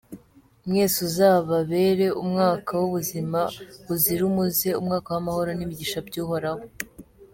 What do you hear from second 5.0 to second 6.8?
w’amahoro n’imigisha by’Uhoraho.